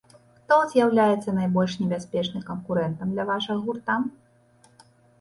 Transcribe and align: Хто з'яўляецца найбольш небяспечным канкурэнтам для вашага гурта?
Хто 0.37 0.55
з'яўляецца 0.71 1.35
найбольш 1.41 1.77
небяспечным 1.83 2.49
канкурэнтам 2.51 3.07
для 3.15 3.31
вашага 3.35 3.59
гурта? 3.71 4.03